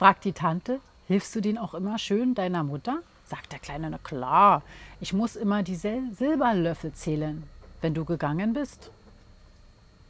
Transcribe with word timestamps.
fragt 0.00 0.24
die 0.24 0.32
Tante. 0.32 0.80
Hilfst 1.08 1.36
du 1.36 1.42
den 1.42 1.58
auch 1.58 1.74
immer 1.74 1.98
schön 1.98 2.34
deiner 2.34 2.64
Mutter? 2.64 3.02
Sagt 3.26 3.52
der 3.52 3.58
Kleine, 3.58 3.90
na 3.90 3.98
klar, 3.98 4.62
ich 4.98 5.12
muss 5.12 5.36
immer 5.36 5.62
die 5.62 5.74
Silberlöffel 5.74 6.92
zählen. 6.92 7.42
Wenn 7.82 7.92
du 7.92 8.06
gegangen 8.06 8.54
bist, 8.54 8.92